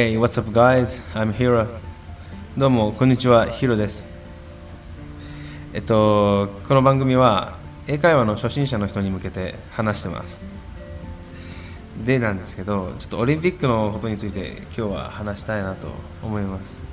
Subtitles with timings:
[0.00, 1.02] Hey, what's up, guys?
[1.12, 1.66] I'm Hiro.
[2.56, 4.08] どうも、こんにちは、ヒロです。
[5.74, 10.42] えっと、この番組は英会話の初心者の人に向けて話してます。
[12.02, 15.88] でなんですけど、ちょっとオリンピックのことについて今日は話したいなと
[16.22, 16.86] 思います。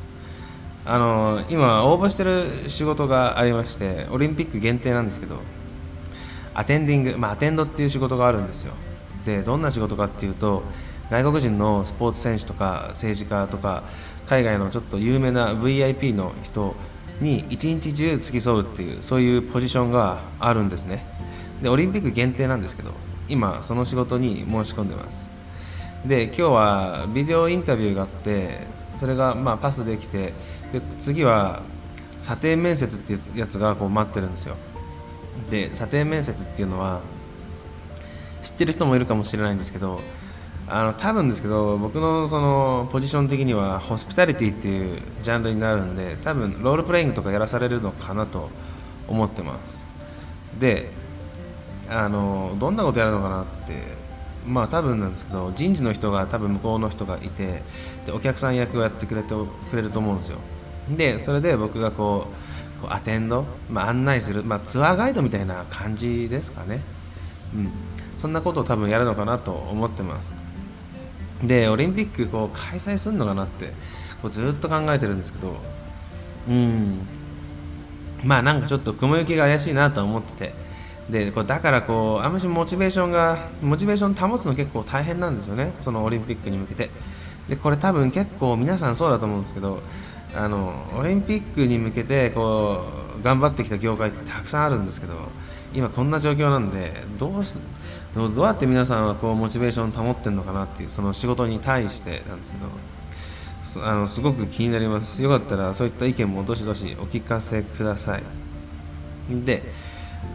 [0.83, 5.39] あの、今、応募してる仕事がありまして、オリンピック限定なんですけど、
[6.53, 8.73] アテンディング、まあ、アテンドっていう仕事があるんですよ。
[9.23, 10.63] で、どんな仕事かっていうと、
[11.09, 13.83] 外国人のスポーツ選手とか政治家とか、
[14.25, 16.75] 海外のちょっと有名な VIP の人
[17.21, 21.05] に一日中付き添うっていう、そういうポジションがあるんですね。
[21.61, 22.91] で、オリンピック限定なんですけど、
[23.29, 25.29] 今、その仕事に申し込んでます。
[26.05, 30.33] で、今日はビデオインタビューがあって、それがまあパスできて、
[30.73, 31.61] で次は
[32.17, 34.55] 査定面接っていうやつがこう待ってるんですよ。
[35.49, 37.01] で査定面接っていうのは
[38.41, 40.01] 知ってる人もいるかもしれないんですけど
[40.69, 48.49] あの多分ですけど僕のそのポジション的にはホスピタリティっていうジャンルになるんで多分ロールプレイングとかやらされるのかなと
[49.07, 49.87] 思ってます。
[50.59, 50.91] で
[51.89, 53.81] あのどんなことやるのかなって
[54.45, 57.63] まあ多分なんですけど人事の人が多分向こうの人がいて
[58.05, 59.29] でお客さん役をやってくれて
[59.69, 60.39] くれると思うんですよ。
[60.89, 66.81] でそれで僕がこうこうアテンド、まあ、案内する、まあ、ツアーガイドみたいな感じですかね、
[67.53, 67.71] うん、
[68.15, 70.46] そんなことを多分やるのかなと思ってます。
[71.43, 73.67] でオリンピックこう開催するのかなって
[74.21, 75.55] こうずっと考えてるんですけど。
[76.49, 77.07] うん。
[78.23, 80.53] まあなんかちょっと雲行きが怪しいなと思ってて。
[81.09, 85.71] でこうだからこうあんましモチベーションがモチベーション保つの結構大変なんですよね。
[85.81, 86.89] そのオリンピックに向けて。
[87.47, 89.81] でこれ多分結構皆さんそうだと思うんですけど
[90.35, 92.83] あのオリンピックに向けてこ
[93.19, 95.29] う頑張ってきた業界ってたくさんあるんですけど
[95.77, 97.59] 今こんな状況なんでどうし
[98.15, 102.57] どうやって皆さんはこうモチベーション保ってるのかなっていうその仕事に対してなんですけ
[103.77, 105.21] どあのすごく気になります。
[105.21, 108.23] よかったらそういった意見もどしどしお聞かせください。
[109.45, 109.61] で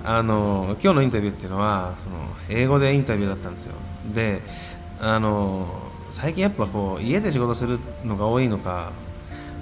[0.04, 2.16] あの今日のインタビューっていうのはその
[2.48, 3.74] 英語でインタビューだったんですよ。
[4.14, 4.42] で
[5.00, 5.66] あの
[6.10, 8.92] 最近やっぱこう家で仕事するのが多いのか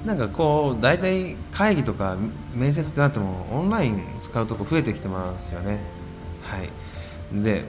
[0.04, 2.16] なんかこう大体会議とか
[2.54, 5.78] 面接ってなってもオンライン使うとこ増えてきてますよね。
[6.42, 7.42] はい。
[7.42, 7.64] で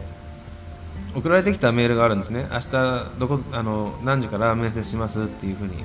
[1.14, 2.48] 送られてきたメールがあるんですね。
[2.52, 5.84] 明日どこあの何時から面接しますっていうふうに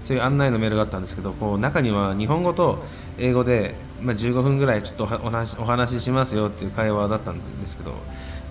[0.00, 2.84] そういう案内のメールがあったんですけどこう中には日本語と
[3.18, 7.94] 英語で、まあ、15分ぐらいちょっとお話お話ししますよっていう会話だったんですけど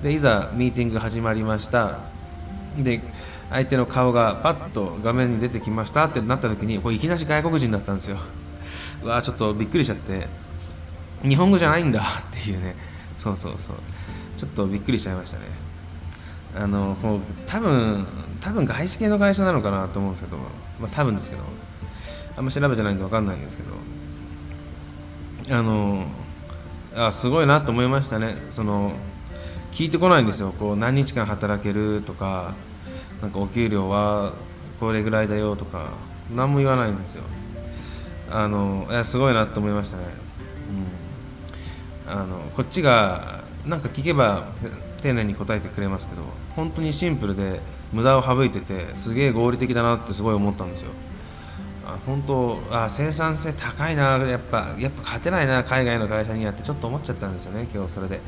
[0.01, 1.99] でいざミーティング始まりました。
[2.77, 3.01] で
[3.49, 8.17] 相手の顔がパッと画面に出てきましたってなった時にこれいきなり外国人だったんですよ。
[9.03, 10.27] わーちょっとびっくりしちゃって
[11.23, 12.75] 日本語じゃないんだっていうね。
[13.17, 13.75] そうそうそう。
[14.35, 15.45] ちょっとびっくりしちゃいましたね。
[16.55, 18.05] あのこう多分
[18.41, 21.43] 多分外資系の会社なのかなと思うんですけど、まあ、多分ですけど
[22.35, 23.63] あんま調べてないんで分かんないんですけ
[25.49, 26.05] どあの
[26.95, 28.35] あすごいなと思いましたね。
[28.49, 28.93] その
[29.71, 30.53] 聞いてこないんですよ。
[30.57, 32.55] こう何日間働けるとか
[33.21, 34.33] なんかお給料は
[34.79, 35.91] これぐらいだよとか
[36.33, 37.23] 何も言わないんですよ。
[38.29, 40.03] あのいやすごいなと思いましたね、
[42.05, 44.49] うん、あのこっちがなんか聞けば
[45.01, 46.23] 丁寧に答えてくれますけど
[46.53, 47.61] 本当にシンプルで
[47.93, 50.91] 無駄を省いててすげえ合理的だなってすごい思ったんですよ。
[51.85, 58.19] あ本当あ生産性高いなやっぱやっぱ勝てないな海外の会社にやってちょっと思っちゃったんですよね今日それで。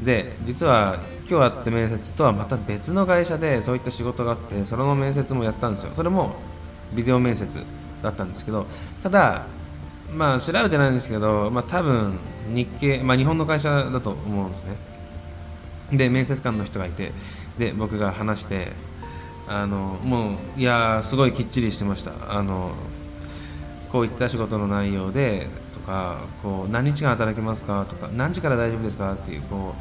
[0.00, 5.90] で実は今日あった面接とはまた別の会社でそういった仕事があってそれの面接もやったんですよ。
[5.94, 6.36] それも
[6.92, 7.60] ビデオ面接
[8.02, 8.66] だったんですけど
[9.02, 9.46] ただ
[10.14, 12.18] まあ調べてないんですけど、まあ、多分
[12.48, 14.76] 日系、まあ、日本の会社だと思うんですね。
[15.92, 17.12] で面接官の人がいて
[17.58, 18.72] で僕が話して
[19.46, 22.12] あのもういやすごいきっちりしてました。
[22.28, 22.72] あの
[23.90, 25.48] こういった仕事の内容で
[25.84, 29.74] かこう何日間働けますかとか何時から大丈夫ですかっていうこ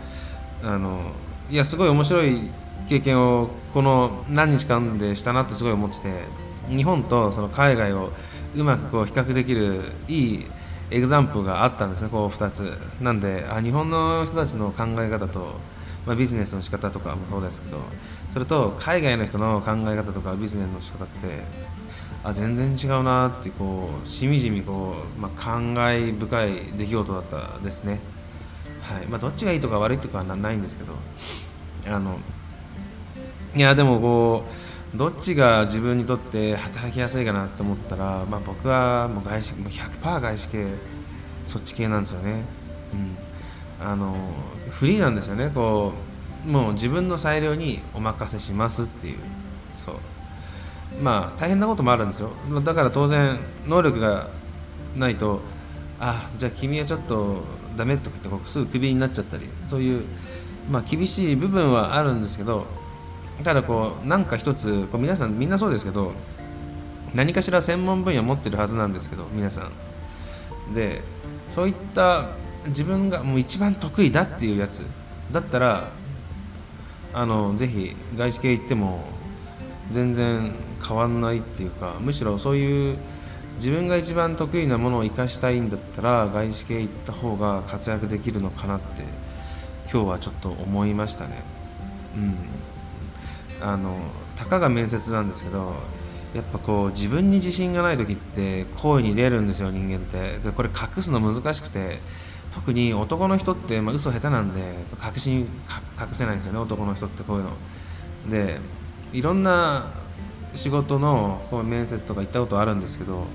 [0.64, 1.12] うあの
[1.50, 2.52] いやすごい面白い
[2.88, 6.26] 経験をこの何日間でしたなってすごい思ってて
[6.70, 8.12] 日本とその海外を
[8.56, 10.46] うまくこう比較できるいい
[10.92, 12.78] エグザンプルがあったんですねこう2つ。
[13.02, 15.56] なんであ日本の人たちの考え方と、
[16.06, 17.80] まあ、ビジネスの仕方とかもそうですけど
[18.30, 21.44] それと海外の人の考え方とかビジネスの仕方って
[22.24, 28.00] あ全然違うなってこうしみじみこう、まあ、感慨深い出来事だったですね。
[28.82, 29.08] はい。
[29.08, 30.94] まあどっちがいいとか悪いとかはないんですけど。
[31.86, 32.18] あの
[33.56, 34.46] いやでもこ
[34.94, 40.68] うどっちが自分にとって働きやすいかなと思ったら、まあ、僕はもう外資もう100%外資系
[41.46, 42.44] そっち系なんですよね、
[43.82, 44.16] うん、あの
[44.70, 45.52] フリーなんですよね。
[45.54, 45.94] こ
[46.46, 49.18] うもう自分の裁量にお任せしますっていう。
[49.74, 49.96] そう。
[51.02, 52.32] まあ大変なこともあるんですよ。
[52.64, 54.28] だから当然能力が
[54.96, 55.42] ないと
[56.00, 57.44] あじゃあ君はちょっと
[57.76, 60.06] ダメとか言ってすぐクビになっちゃったりそういう
[60.70, 62.66] まあ厳しい部分はあるんですけど
[63.44, 66.14] ただこうなんか一つこう皆さんみんなそうですけど
[67.14, 69.70] 何かしら専門分野持ってるはずなんですけど皆さ
[70.70, 70.74] ん。
[70.74, 71.02] で
[71.50, 72.30] そういった
[72.68, 74.86] 自分がもう一番得意だっていうやつ。
[75.32, 75.92] だったら
[77.14, 79.04] あのぜひ外資系行っても
[79.92, 80.52] 全然
[80.86, 82.98] 変わんないっていうかむしろそういう
[83.56, 89.04] 自分が一番得意なものを生かしたいんだったら外資系行った方が活躍できるのかなって
[89.92, 91.44] 今日はちょっと思いましたね。
[92.16, 92.20] う
[93.64, 93.96] ん、あの
[94.36, 95.74] たかが面接なんですけど
[96.34, 100.40] やっぱこう自分に自信がない時って声に出るんですよ人間って。
[100.40, 102.00] でこれ隠すの難しくて
[102.54, 105.48] 特に男の人って、まあ、嘘下手なんで隠し隠
[106.12, 107.52] せないんですよね男の人ってこういうの。
[108.30, 108.60] で
[109.12, 109.92] いろんな
[110.56, 113.26] 仕事の面接とか行ったことあるんですけど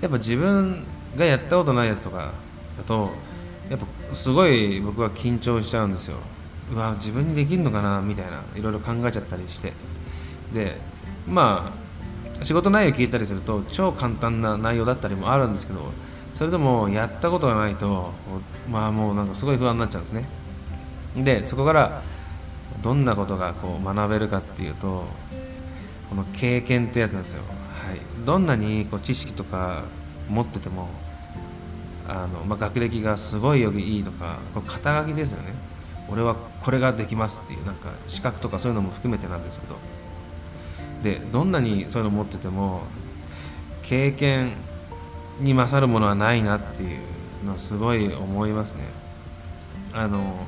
[0.00, 0.84] やっぱ自分
[1.16, 2.32] がやったことないやつとか
[2.78, 3.10] だと
[3.68, 6.16] やっぱすごい僕は緊張しちゃうんですよ。
[6.72, 9.72] うわ自分にできるのかなみたいないろいろ考えちゃったりして。
[10.52, 10.80] で
[11.28, 11.72] ま
[12.40, 15.92] あ仕事内容聞いたりすると超簡単な内容だったりもあるんですけど
[16.32, 18.12] それでもやったことがないと
[18.70, 20.24] まあもうなんかすごい不安になっちゃうんですね。
[21.16, 22.02] でそこから
[22.82, 25.04] どんなことがこう学べるかっていうと
[26.10, 29.84] この経験ってやつなんですよ、はい、どんなにこう知識とか
[30.28, 30.88] 持ってても
[32.08, 35.54] あの、まあ、学歴がすごいよりいいとかこう肩書きですよね。
[36.08, 39.76] 俺はこれができますっていうなんか資格とかそういうのも含めてなんですけど。
[41.04, 42.82] でどんなにそういうの持ってても
[43.82, 44.52] 経験
[45.40, 47.00] に勝るものはないなっていう
[47.44, 48.82] のはすごい思いますね。
[49.94, 50.46] あの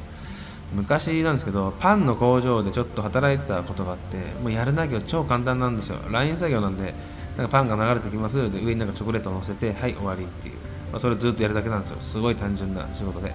[0.75, 5.99] 昔なんですけどパンの工場でちょっと働いてたことがあってもうやる作業超簡単なんですよ。
[6.11, 6.95] LINE 作業なんで
[7.37, 10.55] なんかパンが流れてきますで上になんかチョコレートを乗せてはい終わりっていう、
[10.91, 11.97] まあ、それずっとやるだけなんですよ。
[12.01, 13.35] すごい単純な仕事で。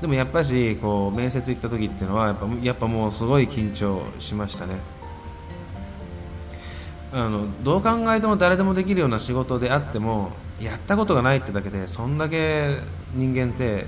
[0.00, 4.76] でもやっぱしこう面接行った時っていうのはやっぱやっぱもうすごい緊張しましたね。
[7.12, 12.76] あのどう考えても誰でもできるような仕事であってもやったことがないってだけでそんだけ
[13.14, 13.86] 人間って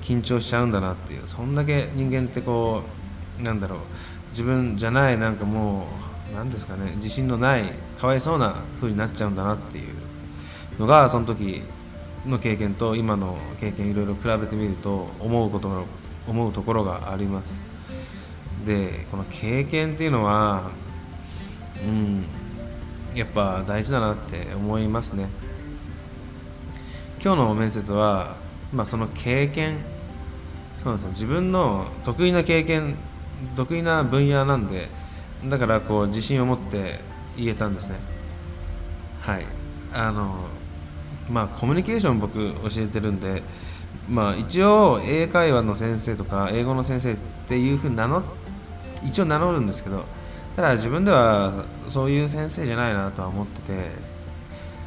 [0.00, 2.82] 緊張しちゃうんだなっていうそんだけ人間ってこ
[3.38, 3.78] うなんだろう
[4.30, 5.86] 自分じゃないなんかも
[6.32, 7.64] う何ですかね自信のない
[7.98, 9.94] かわいそうな風になっちゃうんだなっていう
[10.78, 11.62] のがその時
[12.26, 15.86] の経験と今の経験いろいろ比べてみると思うこと
[16.28, 17.66] 思うところがあります。
[18.64, 20.70] でこの経験っていうのは
[21.82, 22.24] うん
[23.14, 25.28] やっぱ大事だなって思いますね。
[27.22, 28.36] 今日の面接は、
[28.72, 29.78] まあ、その経験
[30.82, 32.94] そうです自分の得意な経験
[33.56, 34.88] 得意な分野なんで
[35.46, 37.00] だからこう自信を持って
[37.36, 37.96] 言えたんですね。
[39.22, 39.46] はい。
[39.92, 40.36] あの
[41.30, 43.42] まあコミュニケーション僕教えてるんで
[44.08, 47.16] まあ一応英会話の先生とか英語の先生っ
[47.48, 48.22] ていうふうに名乗
[49.04, 50.04] 一応名乗るんですけど
[50.54, 53.90] ただ自分ではそういう先生じゃないなとは思ってて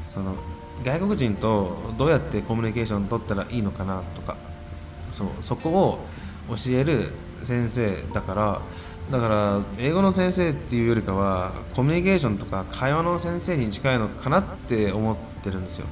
[0.09, 0.35] その
[0.83, 4.37] 外国人とどうやってコミュニケーション取ったらいいのかなとか。
[5.11, 5.99] そうそこを
[6.49, 7.11] 教える
[7.43, 8.61] 先生だから。
[9.11, 15.87] だから英語の先生っていうよりかはコミュニケーションとか会話の先生に近いのかなって思ってるんですよ。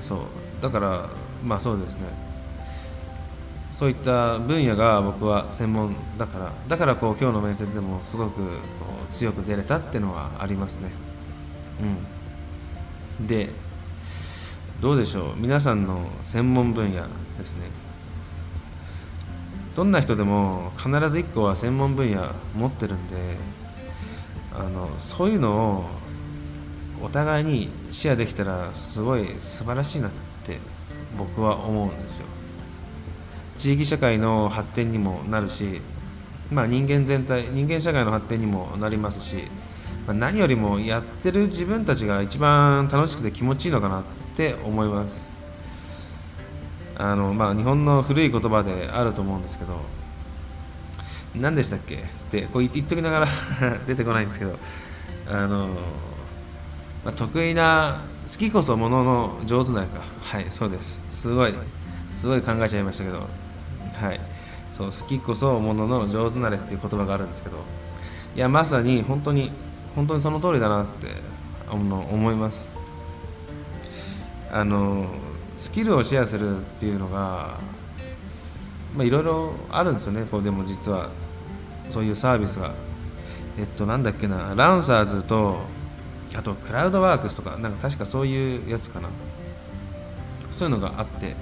[0.00, 0.18] そう
[0.60, 1.08] だから
[1.44, 2.02] まあそうですね。
[3.72, 6.52] そういった分野が僕は専門だから。
[6.68, 8.44] だからこう今日の面接でもすごくこ
[9.08, 10.90] う強く出れたっていうのはありますね。
[13.20, 13.26] うん。
[13.26, 13.50] で
[14.80, 15.34] どうでしょう？
[15.36, 17.02] 皆さんの専門分野
[17.36, 17.62] ですね。
[19.74, 23.36] どんな人でも必ず1個は専門分野持ってるんで
[24.52, 25.84] あのそういうの
[27.00, 30.10] をお互いにシェアできたらすごい素晴らしいなっ
[30.44, 30.58] て
[31.16, 32.26] 僕は思うんですよ。
[33.56, 35.80] 地域社会の発展にもなるし
[36.52, 39.48] まあ人間全体人間社会の発展にもなりますし、
[40.06, 45.32] まあ、何よりもやってる自分たちが一番楽しくて気持ちいいのかなってって思います。
[46.96, 49.80] あのまあ日本の古い言葉であると思うんですけど
[51.34, 51.96] 何でしたっけ？
[51.96, 51.98] っ
[52.30, 53.26] てこう言っときながら
[53.86, 54.56] 出てこないんですけど
[55.28, 55.68] あの、
[57.04, 60.02] まあ、得意な好きこそものの上手なれか。
[60.22, 61.00] はいそうです。
[61.08, 61.54] すごい
[62.12, 63.18] すごい考えちゃいましたけど。
[63.18, 64.20] はい。
[64.70, 67.56] そう好きこそものの上手なれっていう言葉があるんですけど
[68.36, 69.50] いやまさに本当に
[69.96, 71.08] 本当にその通りだなって
[71.68, 72.78] 思います。
[74.52, 75.06] あの
[75.56, 77.58] スキルをシェアするっていうのが
[78.98, 80.24] いろいろあるんですよね。
[80.30, 81.10] こうでも実は
[81.88, 82.72] そういうサービスが。
[83.58, 85.58] えっとなんだっけなランサーズと
[86.36, 89.08] あとクラウドワークスとかなんか確かそういうやつかな。
[90.52, 91.34] そういうのがあって。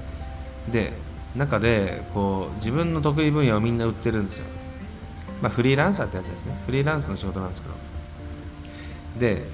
[0.71, 0.95] で
[1.35, 4.47] 中でこう自分の得意分野をみんな売ってるんですよ。
[5.43, 6.59] まあフリーランサーってやつですね。
[6.65, 7.75] フリーランスの仕事なんですけど。
[9.19, 9.47] で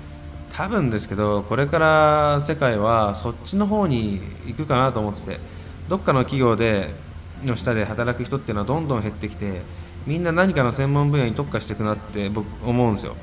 [0.53, 5.41] 多分ですけどこれから世界はそっちの方に行くかなと思ってて
[5.89, 6.95] どっかの企業で
[7.43, 9.63] の下で働く人っていうのはどんどん減ってきて
[10.07, 13.17] みんな何かの専門分野に特化していくなって僕思うんですよ。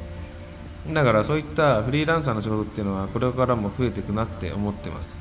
[0.91, 5.17] だからそういったフリーランサーの仕事っていうのはこれからも増えていくなって思ってます。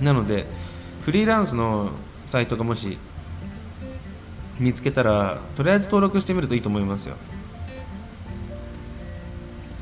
[0.00, 0.46] なので
[1.02, 1.90] フリーランスの
[2.26, 2.98] サイトがもし
[4.60, 7.16] 見つけたらとりあえず登録してみるといいと思いますよ。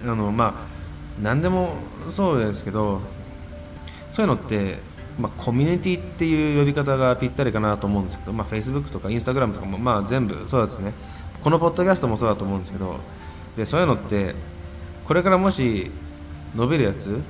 [0.03, 0.74] あのまあ
[1.23, 1.75] 何でも
[2.09, 3.01] そうですけど
[4.11, 4.79] そういうのって
[5.19, 10.93] まあ、コミュニティっていう呼び方がぴったりかなと思うんですけど、まあ、Facebook とか Instagram とかも、まあ、全部そうですね。
[11.43, 12.99] このポッドキャストもそうだと思うんですけど
[13.57, 14.35] でそういうのって
[15.07, 15.91] これからもし
[16.55, 17.21] 伸びるやつ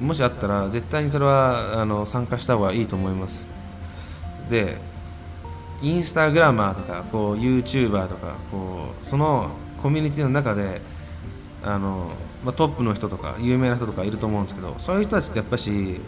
[0.00, 3.48] もしあったら絶対にそれはあの参加した方がいいと思います。
[4.48, 4.78] で
[5.82, 9.50] インスタグラマーとかこう YouTuber とかこうその
[9.82, 10.80] コミュニティの中で
[11.62, 12.10] あの、
[12.44, 16.00] まあ、トップの人とか有名な人とかいると思うんですけどそういう人たちってやっぱし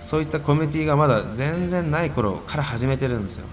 [0.00, 3.46] そういったコミュニティがまだ全然ない頃から始めてるんですよ。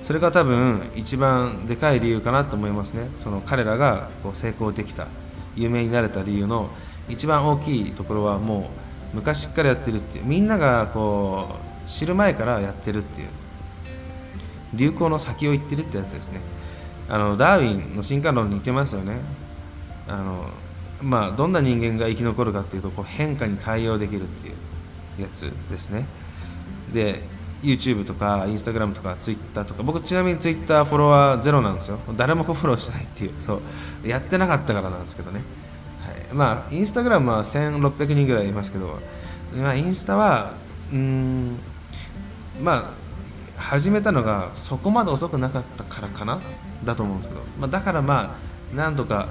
[0.00, 3.10] それが多分一番でかい理由かなと思いますね。
[3.16, 5.08] その彼らがこう成功できた
[5.56, 6.70] 有名になれた理由の
[7.08, 8.70] 一番大きいところはも
[9.12, 13.28] う昔からやってるっていうみんながこう知る前からやってるっていう
[14.74, 16.40] 流行の先を行ってるってやつですね。
[17.08, 19.20] あのダーウィンの進化論に似てますよね。
[20.08, 20.48] あの
[21.02, 24.52] まあどんな人間が生き残るかっていうとこう変化に対応できるってい
[25.18, 26.06] うやつですね。
[26.92, 27.22] で
[27.62, 31.98] YouTube とか Instagram とか Twitter とか僕ちなみに Twitter フォロワーゼロなんですよ。
[32.16, 33.60] 誰もフォローしてないっていうそ
[34.04, 34.08] う。
[34.08, 35.40] やってなかったからなんですけどね、
[36.00, 39.00] はい、まあ Instagram は1600人ぐらいいますけど、
[39.56, 40.54] まあ、インスタは
[40.92, 41.58] うん
[42.62, 42.94] ま
[43.56, 46.40] あ始めたのがそこまで遅くなかったからかな。
[46.84, 48.36] だと思うんですけど、まあ、だからま
[48.72, 49.28] あなんとか、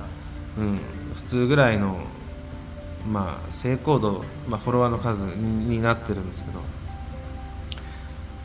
[0.57, 0.79] うん、
[1.13, 1.99] 普通ぐらいの
[3.07, 6.59] まあ成功度、まあ、フォロワーの数になってるんですけど。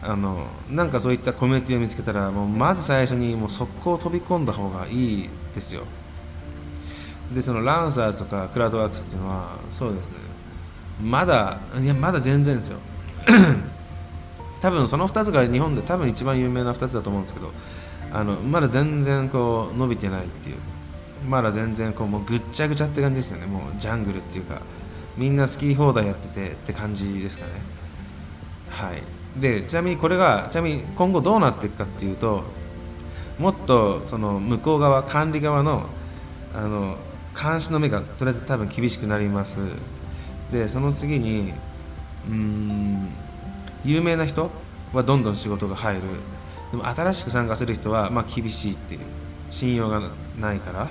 [0.02, 5.82] あのなんかそういったコミュニティを見つけたらもうまず最初にもう速攻飛び込んだ方がいいですよ。
[7.34, 10.16] でそのランサーズとかクラウドワークスっていうのはそうですね。
[11.02, 12.78] まだいやまだ全然ですよ。
[14.60, 17.52] 多分その2つが日本で多分一番有名な2つだと思うんですけど。
[18.12, 20.56] あのまだ全然こう伸びてないっていう。
[21.28, 23.46] まだ全然こうもうぐっちゃぐちゃって感じですよね。
[23.46, 24.62] もうジャングルっていうか。
[25.16, 27.52] みんな好き放題やっててって感じですかね。
[28.70, 29.02] はい。
[29.40, 32.42] でちなみにこれがちなみに今後どうなっていくかっていうと
[33.38, 35.86] もっとその向こう側管理側の
[36.54, 36.96] あの
[37.40, 39.60] 監視の目がとりあえず多分厳しくなります。
[40.50, 41.52] でその次に
[42.28, 43.08] うん
[43.84, 44.50] 有名な人
[44.92, 46.02] はどんどん仕事が入る。
[46.70, 49.00] でも新しく参加する人はまあ厳しいっていう
[49.50, 50.00] 信用が
[50.38, 50.88] ないから、は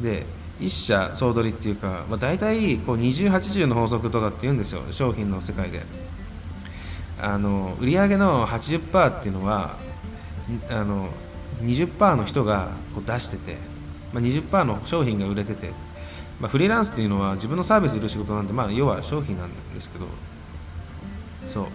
[0.00, 0.26] い、で
[0.60, 4.82] 一社総取りっていうか、まあ、大体こう2080の法則とかって言うんですよ。
[4.90, 5.82] 商品の世界で。
[7.22, 9.76] あの売上の80%っていうのは
[10.70, 11.10] あの
[11.62, 13.56] 20%の人がこう出してて、
[14.12, 15.70] まあ、20%の商品が売れてて、
[16.40, 20.06] まあ、フリーランスっていうのは自分のサービスいる仕事なんで、まあ、要は商品なんですけど。
[21.46, 21.66] そう。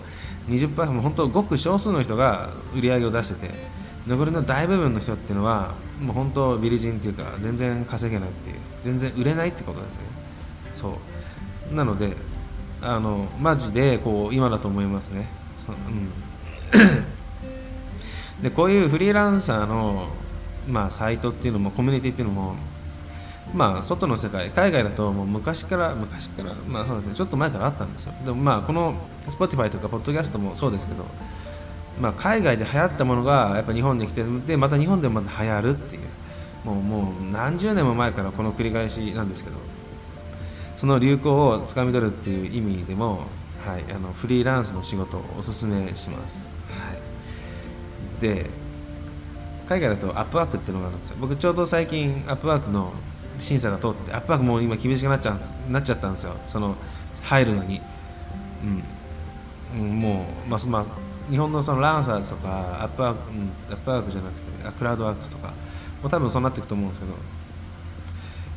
[0.47, 3.53] 20%も本当ごく少数の人が売り上げを出してて
[4.07, 9.99] 残りの大部分の人っていうのはもう本当ビリジンっていうか全然稼げないっていう全然売れないってことですね。
[10.71, 10.99] そ
[11.71, 11.75] う。
[11.75, 12.15] なので
[12.81, 15.27] あのマジでこう今だと思いますね。
[15.57, 15.73] そ。
[15.73, 15.75] う
[18.39, 20.09] ん、でこういうフリーランサーの、
[20.67, 22.55] まあ、サイトっていうのもコミュニティっていうのも
[23.55, 27.15] まあ外の世界海外だともう昔から昔からまあそうですね。
[27.15, 28.13] ちょっと前からあったんですよ。
[28.23, 31.05] でもまあこの Spotify とかポッドキャストもそうですけど
[31.99, 36.01] まあ海外で流行ったものがやっぱ日本に来てでまた日本でもまた流行るっていう。
[36.65, 39.57] もうもう何十年も前からこの繰り返しなんですけど
[40.75, 43.19] その流行をつかみ取るっていう意味でも、
[43.63, 48.49] はい、あのフリーランスの仕事をおすすめします、はい、で
[49.67, 51.17] 海外だとアップワークっていうのがあるんですよ。
[51.19, 52.93] 僕ちょうど最近アップワークの
[53.39, 56.35] 審査が通ってアップワークもう今厳しくなっちゃうなっちゃったんですよ。
[56.47, 56.75] その
[57.23, 57.81] 入るのに、
[59.73, 60.85] うん、うん、もう、まあまあ、
[61.29, 65.47] 日本のそのランサーズとかアップワーク、うん、アップワークじゃなくてクラウドワークスとか
[66.01, 67.13] もう多分そうなっていくと思うんですけど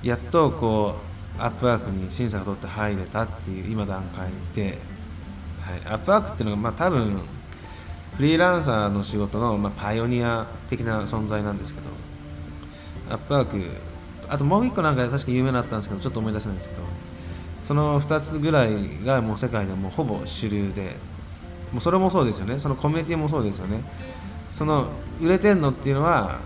[0.02, 0.96] やっとこ
[1.38, 4.78] うアップワークに審査が通って入れたっていう今段階で、
[5.60, 7.22] はい、アップワークっていうのがまあ多分
[8.16, 13.87] フリーランサーの仕事のまあパイオニア的な存在なんですけどアップワーク
[14.28, 16.82] あともう一個なんか確か有名だったんですけどちょっと思い出せないんですけど
[17.60, 20.96] その2つぐらいがもう世界でもほぼ主流で
[21.72, 22.58] もうそれもそうですよね。
[22.58, 23.82] そのコミュニティもそうですよね。
[24.52, 24.88] その
[25.20, 26.38] 売れてんのっていうのは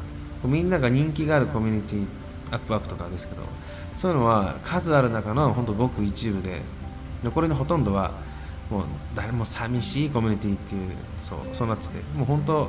[0.45, 2.07] みんなが人気があるコミュニティ
[2.51, 3.43] アップワークとかですけど
[3.95, 6.63] そういうのは数ある中の本当ごく一部で
[7.23, 8.13] 残りのほとんどは
[8.71, 8.83] もう
[9.15, 12.69] 誰も寂しいコミュニティっていうそうそうなっててもう本当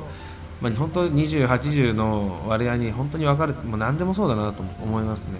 [0.60, 5.38] まあ、本当20、80の割合に本当に分かる、もう何でもそうだなと思いますね。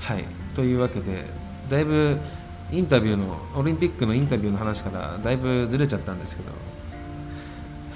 [0.00, 1.26] はい、というわけで、
[1.68, 2.18] だいぶ
[2.70, 6.50] インタビューの、オリンピックのインタビューの話からだいぶずれちゃったんですけど、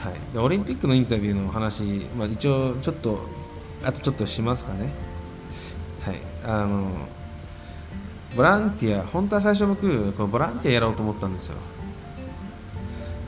[0.03, 3.19] はい、でオリンピックのインタビューの話、まあ、一応ちょっと、
[3.85, 4.93] あとちょっとしますかね。
[6.05, 6.89] はい、あの
[8.37, 11.57] ボランティア、本当は最初僕、こボランティアやろうと思ったんですよ。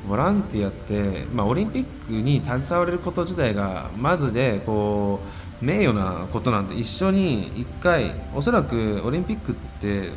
[0.08, 5.20] ボランティアって、まあ、オリンピックに携われること自体がまずでこ
[5.62, 10.10] う名誉なことなんで一緒に1回おそらくオリンピックって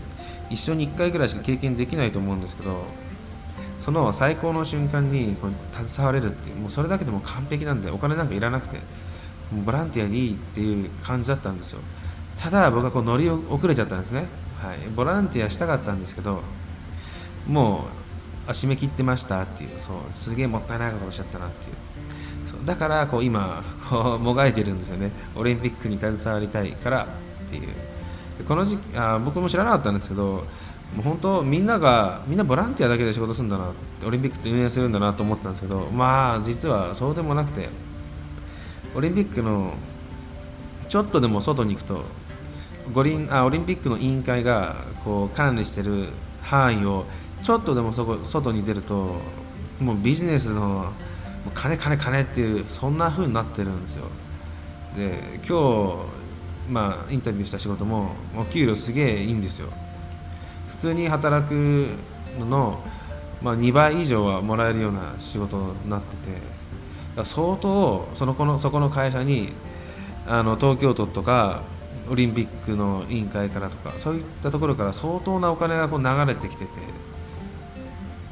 [0.49, 2.83] 一緒に1回ぐらいしか経験できないと思うんですけど
[3.79, 8.77] その最高の瞬間にこう携われるっていうもうそれだけでも完璧なんでお金なんかいらなくて
[9.65, 11.81] ボランティアでいいっていう感じだったんですよ。
[12.37, 14.25] ただ僕はこう乗り遅れちゃったんですね、
[14.59, 16.41] はい、ボランティアしたかったんですけど
[17.47, 18.02] もう
[18.47, 19.69] あ締め切ってましたっていう。
[19.77, 21.75] そうすげえもったいないことしちゃったなっていう。
[22.47, 25.11] そうだからこう今 こうもがいてるんですよね。
[25.35, 27.07] オリンピックに携わりたいから
[27.47, 27.69] っていう。
[28.47, 30.23] この時期あ僕も知らなかったんですけど
[30.95, 33.71] もう本当みんながみんなボランティアだけで仕事するんだな
[34.05, 37.69] オリンピックって運営するんだなと思ったんですけどまあ実はそうでもなくて
[38.95, 39.73] オリンピックの
[40.89, 42.05] ちょっとでも外に行くと
[42.93, 46.09] 五輪あオリンピックの委員会がこう管理してる
[46.41, 47.05] 範囲を
[47.43, 49.17] ちょっとでもそこ外に出ると
[49.79, 50.93] もうビジネスの
[51.53, 54.05] 金金金っていうそんな風になってるんですよ。
[54.95, 55.97] で今
[56.67, 59.67] 日まあインタビューした仕事もお給料すげえいいんですよ。
[60.69, 61.87] 普通に働く
[62.39, 62.79] のの、
[63.41, 69.51] まあ、2倍以上はもらえるような仕事になってて相当そのこのそこの会社に
[70.25, 71.63] あの東京都とか
[72.09, 76.71] オリンピックの委員会からとかそういったところから相当なお金がこう流れてきてて。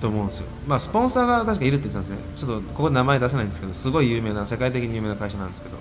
[0.01, 0.47] と思うんですよ。
[0.67, 2.17] まあ、スポンサーが確かいるって言ってたんですね。
[2.35, 5.77] ちょっとここで名前出せないんですけど、すごい有名な、世界的に有名な会社なんですけど、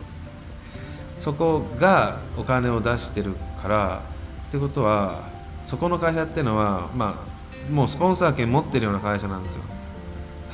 [1.17, 4.03] そこがお金を出してるから、
[4.49, 5.29] ってことは、
[5.65, 9.63] そこの会社っていうのは、まあ、もうスポンサー権持ってるような会社なんですよ。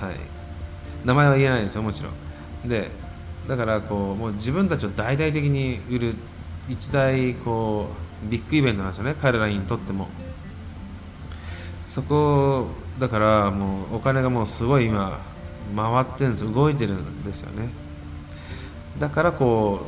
[0.01, 0.15] はい。
[1.05, 2.11] 名前は言えないですよ、もちろ
[2.65, 2.69] ん。
[2.69, 2.91] で、
[3.49, 6.15] だからこう、もう自分たちを大々的に売る
[6.69, 7.89] 一大こ
[8.27, 10.09] うビッグイベントなんですよね、彼らにとっても。
[11.83, 15.19] そこだからもうお金がもうすごい今
[15.77, 16.53] 回ってるんです。
[16.53, 17.69] 動いてるんですよね。
[18.99, 19.81] だからこ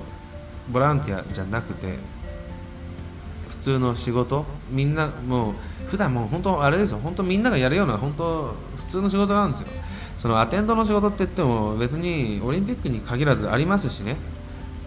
[0.71, 1.99] うボランティアじゃなくて
[3.49, 4.45] 普通の仕事？
[4.71, 5.55] みんなもう
[5.87, 6.99] 普段もう本当あれですよ。
[7.03, 9.69] 本当みんながやるような本当普通の仕事なんですよ。
[10.19, 14.17] そのアテンドの仕事って言っても別にオリンピックに限らずありますしね。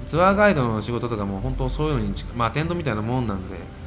[0.06, 3.81] ツアーガイドの仕事とかも本当そういうのにまあアテンドみたいなもんなんで。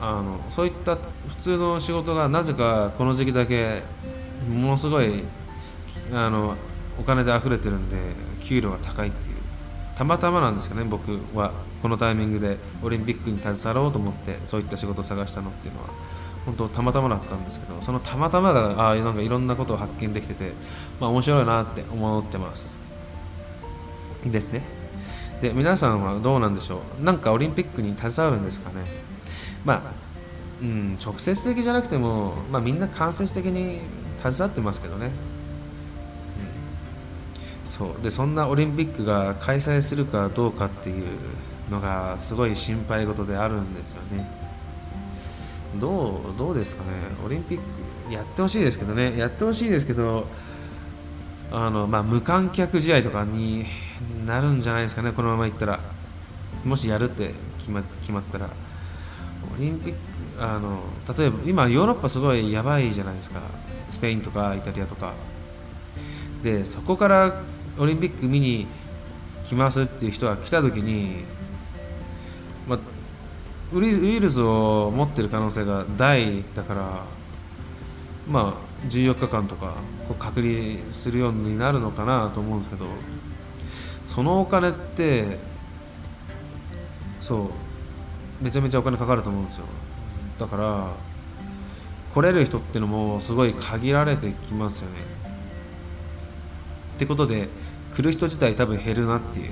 [0.00, 0.96] あのそういった
[1.28, 3.82] 普通の仕事がなぜかこの時期だけ
[4.48, 5.24] ものすごい
[6.12, 6.54] あの
[6.98, 7.96] お金で溢れてるんで
[8.40, 9.36] 給料が高いっていう。
[9.96, 11.52] たまたまなんですかね僕は。
[11.82, 15.88] このタイミングでオリンピックに携わろうと思ってそういった仕事を探したのっていうのは。
[16.46, 20.52] 本当たまたまだったんですけどそのたまたまがああなんかいろんなことを発見できてて
[21.00, 22.76] まあ面白いなって思ってます。
[24.24, 24.62] ですね。
[25.40, 27.04] で皆さんはどうなんでしょう。
[27.04, 28.84] なんかオリンピックに携わるんですかね。
[29.66, 29.82] まあ、
[30.62, 33.80] うん、直接的じゃなくても、まあ、みんな間接的に
[34.18, 35.10] 携わってますけどね、
[37.66, 38.02] うん、そう。
[38.02, 41.06] でそんなオリンピックが開催するかどうかっていう
[41.70, 44.30] のがすごい心配事であるんですよね。
[45.80, 46.90] どうどうですかね。
[47.24, 49.18] オリンピックやってほしいですけどね。
[49.18, 50.26] やってほしいですけど
[51.50, 53.66] あの、まあ、無観客試合とかに
[54.24, 55.10] なるんじゃないですかね。
[55.10, 55.80] このままいったら。
[56.64, 58.48] もしやるって決ま決まったら。
[59.54, 59.98] オリンピック
[60.38, 60.80] あの
[61.16, 63.40] 例えば今ヨーロッパすごいやばいじゃないですか。
[63.88, 65.14] スペインとかイタリアとか。
[66.42, 67.42] でそこから
[67.78, 68.66] オリンピック見に
[69.44, 71.24] 来ますっていう人が来た時に、
[72.68, 72.78] まあ、
[73.72, 77.04] ウイルスを持ってる可能性が大だから
[78.28, 79.74] まあ14日間とか
[80.18, 82.86] 隔離するようになるのかなと思うんですけど
[84.04, 85.38] そのお金って
[87.20, 87.65] そう
[88.40, 89.64] めちゃめちゃお金かかると思うんですよ。
[90.38, 90.90] だから
[92.14, 94.96] 来れる人っていうのもすごい限られてきますよね。
[96.96, 97.48] ってことで
[97.94, 99.50] 来る人自体多分減るなっていう。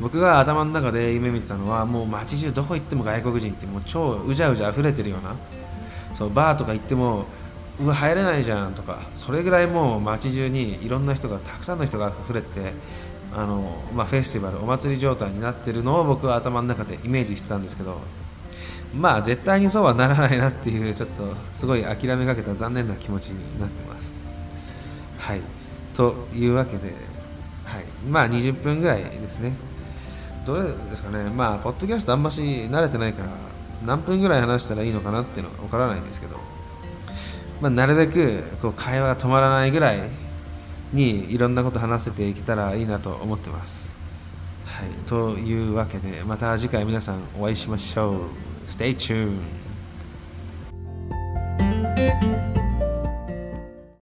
[0.00, 5.36] 僕が頭の中で夢見てたのはもう街中どこ行っても外国人ってもう超うじゃうじゃ溢れてるような。
[6.14, 7.26] そうバーとか行っても
[7.80, 12.74] うわ入れないじゃんとかそれぐらいもう街中にいろんな人がたくさんの人が溢れてて
[13.34, 18.00] あの、まあ、フェスティバルお祭り状態になってるのを僕は頭の中でイメージしてたんですけど
[18.94, 24.22] まあ絶対にそうはならないなっていうちょっとすごい諦めかけた残念な気持ちになってます。
[25.18, 25.40] はい。
[25.94, 26.92] というわけで、
[27.64, 29.54] はい、まあ20分ぐらいですね。
[30.44, 31.24] どれですかね。
[31.30, 33.28] まあポッドキャストあんまし慣れてないから
[33.84, 36.36] 何分ぐらい話したらいいのかなっていうのは分からないんですけど、
[37.60, 40.00] まあ、なるべくこう会話が止まらないぐらい
[40.92, 43.96] にいろんなこと話せていけたらいいなと思ってます。
[44.64, 48.16] はい、というわけでまた次回皆さんお会いしましょう。
[48.66, 49.38] Stay tuned